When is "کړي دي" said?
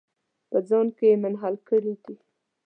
1.67-2.15